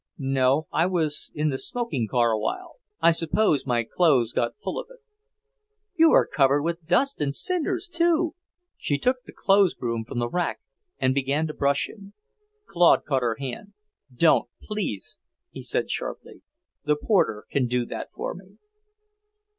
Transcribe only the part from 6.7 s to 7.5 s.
dust and